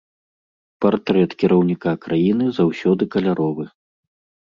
Партрэт 0.85 1.31
кіраўніка 1.45 1.89
краіны 2.07 2.45
заўсёды 2.63 3.11
каляровы. 3.17 3.73